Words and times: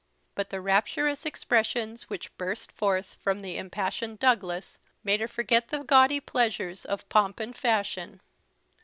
But 0.33 0.49
the 0.49 0.61
rapturous 0.61 1.27
expressions 1.27 2.09
which 2.09 2.35
burst 2.35 2.71
from 2.71 3.41
the 3.41 3.55
impassioned 3.55 4.17
Douglas 4.17 4.79
made 5.03 5.19
her 5.21 5.27
forget 5.27 5.67
the 5.67 5.83
gaudy 5.83 6.19
pleasures 6.19 6.85
of 6.85 7.07
pomp 7.07 7.39
and 7.39 7.55
fashion. 7.55 8.19